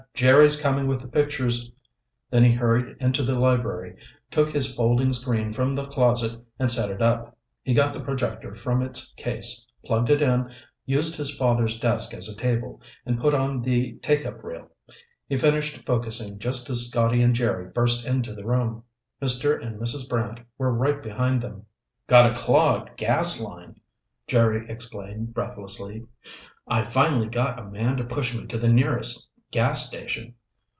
Jerry's 0.13 0.61
coming 0.61 0.85
with 0.85 1.01
the 1.01 1.07
pictures." 1.07 1.71
Then 2.29 2.43
he 2.43 2.51
hurried 2.51 2.95
into 3.01 3.23
the 3.23 3.39
library, 3.39 3.97
took 4.29 4.51
his 4.51 4.75
folding 4.75 5.13
screen 5.13 5.51
from 5.51 5.71
the 5.71 5.87
closet 5.87 6.39
and 6.59 6.71
set 6.71 6.91
it 6.91 7.01
up. 7.01 7.35
He 7.63 7.73
got 7.73 7.91
the 7.91 8.01
projector 8.01 8.53
from 8.53 8.83
its 8.83 9.13
case, 9.13 9.65
plugged 9.83 10.11
it 10.11 10.21
in, 10.21 10.51
using 10.85 11.17
his 11.17 11.35
father's 11.35 11.79
desk 11.79 12.13
as 12.13 12.29
a 12.29 12.37
table, 12.37 12.79
and 13.03 13.19
put 13.19 13.33
on 13.33 13.63
the 13.63 13.93
take 14.03 14.23
up 14.23 14.43
reel. 14.43 14.69
He 15.27 15.37
finished 15.37 15.87
focusing 15.87 16.37
just 16.37 16.69
as 16.69 16.87
Scotty 16.87 17.19
and 17.23 17.33
Jerry 17.33 17.67
burst 17.73 18.05
into 18.05 18.35
the 18.35 18.45
room. 18.45 18.83
Mr. 19.23 19.59
and 19.65 19.79
Mrs. 19.79 20.07
Brant 20.07 20.41
were 20.55 20.71
right 20.71 21.01
behind 21.01 21.41
them. 21.41 21.65
"Got 22.05 22.31
a 22.31 22.35
clogged 22.35 22.95
gas 22.95 23.41
line," 23.41 23.73
Jerry 24.27 24.69
explained 24.69 25.33
breathlessly. 25.33 26.05
"I 26.67 26.87
finally 26.91 27.27
got 27.27 27.57
a 27.57 27.63
man 27.65 27.97
to 27.97 28.03
push 28.03 28.37
me 28.37 28.45
to 28.47 28.59
the 28.59 28.69
nearest 28.69 29.27
gas 29.51 29.85
station. 29.85 30.33